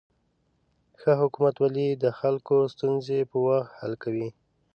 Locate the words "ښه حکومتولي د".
0.99-2.05